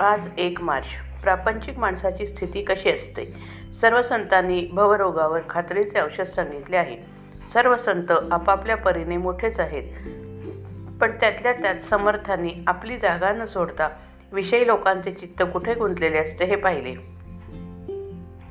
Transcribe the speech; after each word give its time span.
आज 0.00 0.28
एक 0.38 0.60
मार्च. 0.60 0.86
प्रापंचिक 1.22 1.78
माणसाची 1.78 2.26
स्थिती 2.26 2.62
कशी 2.62 2.90
असते? 2.90 3.34
सर्व 3.80 4.02
संतांनी 4.02 4.66
भवरोगावर 4.72 5.40
खात्रीचे 5.50 6.00
औषध 6.00 6.24
सांगितले 6.24 6.76
आहे. 6.76 6.96
सर्व 7.52 7.76
संत 7.76 8.12
आपापल्या 8.30 8.76
परीने 8.76 9.16
मोठेच 9.16 9.60
आहेत. 9.60 9.82
पण 11.00 11.10
त्यातल्या 11.10 11.52
त्यात 11.52 11.74
समर्थांनी 11.74 12.52
आपली 12.66 12.98
जागा 12.98 13.32
न 13.32 13.44
सोडता 13.44 13.88
विषयी 14.32 14.66
लोकांचे 14.66 15.12
चित्त 15.12 15.42
कुठे 15.52 15.74
गुंतलेले 15.74 16.18
असते 16.18 16.44
हे 16.44 16.56
पाहिले. 16.56 16.94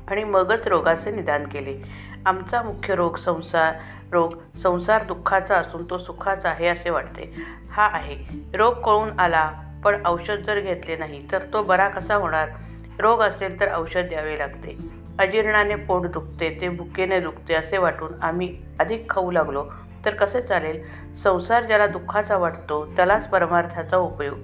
आणि 0.08 0.24
मगच 0.24 0.68
रोगाचे 0.68 1.10
निदान 1.10 1.46
केले. 1.46 1.82
आमचा 2.26 2.62
मुख्य 2.62 2.94
रोग 2.94 3.16
संसार 3.16 3.74
रोग 4.12 4.56
संसार 4.56 5.04
दुःखाचा 5.04 5.54
असून 5.54 5.90
तो 5.90 5.98
सुखाचा 5.98 6.48
आहे 6.48 6.66
असे 6.66 6.90
वाटते. 6.90 7.34
हा 7.70 7.86
आहे. 7.92 8.16
रोग 8.54 8.72
कळून 8.72 9.20
आला 9.20 9.52
पण 9.84 10.06
औषध 10.06 10.34
जर 10.34 10.60
घेतले 10.60 10.96
नाही 10.96 11.26
तर 11.32 11.38
तो 11.52 11.62
बरा 11.62 11.88
कसा 11.88 12.14
होणार? 12.14 12.48
रोग 12.98 13.20
असेल 13.20 13.60
तर 13.60 13.74
औषध 13.74 14.00
द्यावे 14.00 14.38
लागते. 14.38 14.78
अजीर्णाने 15.18 15.74
पोट 15.74 16.06
दुखते 16.06 16.58
ते 16.60 16.68
भुकेने 16.68 17.20
दुखते 17.20 17.54
असे 17.54 17.78
वाटून 17.78 18.12
आम्ही 18.22 18.58
अधिक 18.78 19.10
खाऊ 19.10 19.30
लागलो 19.30 19.64
तर 20.04 20.14
कसे 20.14 20.42
चालेल? 20.42 20.82
संसार 21.14 21.64
ज्याला 21.64 21.86
दुःखाचा 21.86 22.36
वाटतो 22.36 22.86
त्यालाच 22.96 23.28
परमार्थाचा 23.28 23.96
उपयोग. 23.96 24.38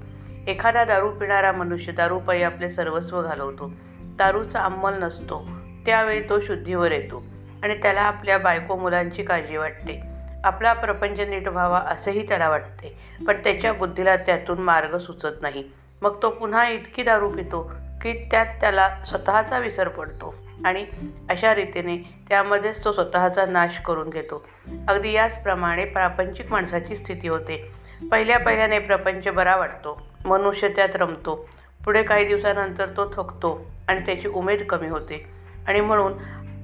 एखादा 0.49 0.85
दारू 0.85 1.11
पिणारा 1.11 1.53
मनुष्य 1.53 1.93
दारूपायी 1.93 2.43
आपले 2.43 2.71
सर्वस्व 2.71 3.23
घालवतो. 3.23 3.73
दारूचा 4.01 4.61
अंमल 4.61 5.03
नसतो 5.03 5.49
त्यावेळी 5.87 6.21
तो 6.21 6.41
शुद्धीवर 6.41 6.93
येतो 6.93 7.25
आणि 7.63 7.75
त्याला 7.75 8.01
आपल्या 8.01 8.39
बायको 8.39 8.77
मुलांची 8.77 9.23
काळजी 9.23 9.57
वाटते. 9.57 10.12
आपला 10.45 10.73
प्रपंच 10.73 11.21
नीट 11.21 11.49
व्हावा 11.49 11.79
असेही 11.79 12.29
त्याला 12.29 12.49
वाटते. 12.49 12.99
पण 13.27 13.35
त्याच्या 13.45 13.73
बुद्धीला 13.73 14.17
त्यातून 14.17 14.59
मार्ग 14.59 14.99
सुचत 14.99 15.43
नाही. 15.43 15.65
मग 16.03 16.23
तो 16.23 16.31
पुन्हा 16.31 16.69
इतकी 16.69 17.03
दारू 17.03 17.29
पितो 17.29 17.73
की 18.03 18.13
त्यात 18.31 18.47
त्याला 18.47 18.89
स्वतःचा 19.07 19.59
विसर 19.59 19.89
पडतो 19.89 20.35
आणि 20.65 20.87
अशा 21.31 21.55
रीतीने 21.55 21.97
त्यामध्येच 22.29 22.85
तो 22.85 22.93
स्वतःचा 22.93 23.47
नाश 23.47 23.79
करून 23.79 24.11
घेतो. 24.11 24.45
अगदी 24.89 25.13
याचप्रमाणे 25.13 25.85
प्रापंचिक 25.85 26.53
माणसाची 26.53 26.97
स्थिती 26.97 27.29
होते. 27.29 27.73
पहिल्या 28.11 28.39
पहिल्याने 28.39 28.79
प्रपंच 28.79 29.29
बरा 29.29 29.57
वाटतो. 29.57 30.07
मनुष्य 30.25 30.69
त्यात 30.69 30.89
रमतो. 30.95 31.49
पुढे 31.85 32.03
काही 32.03 32.25
दिवसानंतर 32.25 32.87
तो 32.87 33.05
थकतो 33.17 33.71
आणि 33.89 34.01
त्याची 34.01 34.29
उमेद 34.29 34.63
कमी 34.63 34.89
होते. 34.89 35.27
आणि 35.69 35.81
म्हणून 35.81 36.13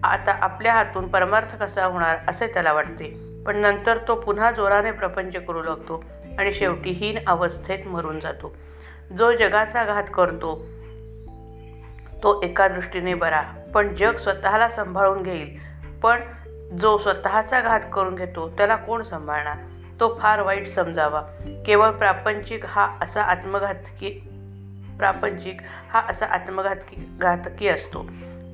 आता 0.04 0.38
आपल्या 0.40 0.72
हातून 0.72 1.08
परमार्थ 1.08 1.56
कसा 1.56 1.84
होणार 1.84 2.16
असे 2.28 2.46
त्याला 2.46 2.72
वाटते. 2.72 3.27
पण 3.48 3.56
नंतर 3.56 3.98
तो 4.08 4.14
पुन्हा 4.14 4.50
जोराने 4.50 4.90
प्रपंच 4.90 5.36
करू 5.36 5.62
लागतो 5.62 6.04
आणि 6.38 6.52
शेवटी 6.52 6.90
हीन 6.90 7.18
अवस्थेत 7.26 7.78
मरून 7.86 8.20
जातो. 8.20 8.56
जो 9.18 9.32
जगाचा 9.32 9.84
घात 9.84 10.02
करतो 10.14 10.66
तो 12.22 12.42
एका 12.42 12.68
दृष्टीने 12.68 13.14
बरा. 13.14 13.42
पण 13.74 13.94
जग 13.94 14.16
स्वतःला 14.16 14.68
सांभाळून 14.68 15.22
घेईल. 15.22 15.58
पण 16.02 16.20
जो 16.80 16.98
स्वतःचा 16.98 17.60
घात 17.60 17.80
करून 17.92 18.14
घेतो 18.14 18.48
त्याला 18.48 18.76
कोण 18.76 19.02
सांभाळणार? 19.02 19.56
तो 20.00 20.18
फार 20.20 20.40
वाईट 20.40 20.70
समजावा. 20.70 21.22
केवळ 21.66 21.90
प्रापंचिक 21.90 22.66
हा 22.66 22.98
असा 23.00 23.22
आत्मघातकी 23.22 24.10
प्रापंचिक 24.98 25.60
हा 25.90 26.02
असा 26.08 26.26
आत्मघातकी 26.26 26.96
घातकी 27.20 27.68
असतो. 27.68 28.06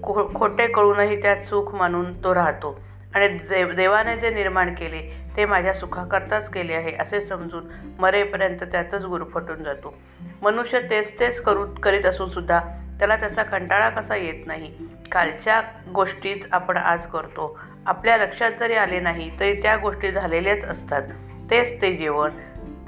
खो 0.03 0.31
खोटे 0.35 0.67
कळूनही 0.67 1.23
त्यात 1.23 1.43
सुख 1.43 1.75
मानून 1.75 2.25
तो 2.25 2.35
राहतो. 2.35 2.81
आणि 3.15 3.29
जे 3.39 3.65
देवाने 3.73 4.17
जे 4.17 4.31
निर्माण 4.31 4.75
केले 4.75 5.01
ते 5.37 5.45
माझ्या 5.45 5.75
सुखाकरताच 5.75 6.49
केले 6.49 6.75
आहे 6.75 6.97
असे 6.97 7.21
समजून 7.21 7.67
मरेपर्यंत 7.99 8.65
त्यातच 8.65 9.05
गुरफटून 9.05 9.63
जातो. 9.63 9.95
मनुष्य 10.43 10.81
तेच 10.81 11.21
तेच 11.21 11.41
करू 11.41 11.67
करीत 11.67 12.07
असून 12.07 12.29
सुद्धा 12.29 12.61
त्याला 12.99 13.17
त्याचा 13.17 13.43
कंटाळा 13.43 13.89
कसा 13.89 14.17
येत 14.17 14.47
नाही? 14.47 14.73
कालच्या 15.13 15.63
गोष्टीच 15.93 16.47
आपण 16.53 16.77
आज 16.77 17.07
करतो. 17.07 17.59
आपल्या 17.87 18.17
लक्षात 18.17 18.51
जरी 18.61 18.75
आले 18.75 19.01
नाही 19.01 19.41
तरी 19.41 19.63
त्या 19.63 19.77
गोष्टी 19.77 20.11
झालेल्याच 20.11 20.65
असतात. 20.65 21.03
तेच 21.51 21.83
ते 21.83 21.97
जेवण 21.97 22.31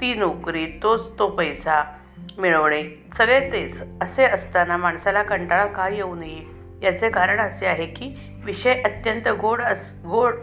ती 0.01 0.13
नोकरी 0.13 0.65
तोच 0.83 1.19
तो 1.19 1.27
पैसा 1.29 1.83
मिळवणे 2.37 2.83
सगळे 3.17 3.39
तेच. 3.39 3.83
असे 4.01 4.25
असताना 4.25 4.77
माणसाला 4.77 5.23
कंटाळा 5.23 5.65
का 5.65 5.89
येऊ 5.89 6.15
नये? 6.15 6.56
याचे 6.83 7.09
कारण 7.09 7.39
असे 7.39 7.65
आहे 7.65 7.85
की 7.85 8.33
विषय 8.45 8.81
अत्यंत 8.81 9.27
गोड 9.27 9.61
अस 9.61 9.93
गोड 10.05 10.33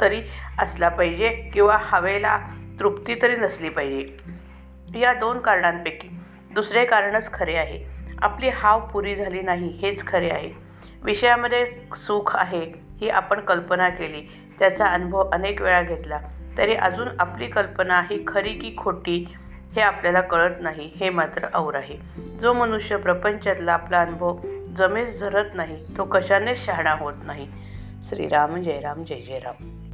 तरी 0.00 0.22
असला 0.58 0.88
पाहिजे 0.88 1.28
किंवा 1.28 1.78
हवेला 1.80 2.38
तृप्ती 2.80 3.14
तरी 3.22 3.36
नसली 3.36 3.68
पाहिजे. 3.68 4.16
या 4.98 5.12
दोन 5.12 5.38
कारणांपैकी 5.38 6.08
दुसरे 6.54 6.84
कारणच 6.84 7.32
खरे 7.32 7.56
आहे. 7.56 7.84
आपली 8.22 8.48
हाव 8.48 8.88
पुरी 8.88 9.16
झाली 9.16 9.42
नाही 9.42 9.68
हेच 9.68 10.06
खरे 10.06 10.30
आहे. 10.30 10.50
विषयामध्ये 11.02 11.66
सुख 11.94 12.36
आहे 12.36 12.72
ही 13.00 13.08
आपण 13.08 13.40
कल्पना 13.40 13.88
केली 13.88 14.52
त्याचा 14.58 14.86
अनुभव 14.86 15.30
अनेक 15.32 15.62
वेळा 15.62 15.82
घेतला. 15.82 16.18
तरी 16.58 16.74
अजून 16.74 17.08
आपली 17.18 17.46
कल्पना 17.46 18.00
ही 18.00 18.24
खरी 18.26 18.50
की 18.50 18.74
खोटी 18.78 19.34
हे 19.76 19.80
आपल्याला 19.80 20.20
कळत 20.20 20.54
नाही 20.60 20.92
हे 21.00 21.10
मात्र 21.10 21.46
और 21.54 21.74
आहे. 21.74 21.96
जो 22.40 22.52
मनुष्य 22.52 22.96
प्रपंचातला 22.96 23.72
आपला 23.72 24.00
अनुभव 24.00 24.36
जमेस 24.76 25.20
धरत 25.20 25.52
नाही 25.54 25.84
तो 25.96 26.04
कशानेच 26.04 26.58
शहाणा 26.66 26.92
होत 26.92 27.14
नाही. 27.24 27.48
श्रीराम 28.08 28.62
जय 28.62 28.80
राम 28.80 29.04
जय 29.04 29.20
जय 29.20 29.38
राम 29.38 29.85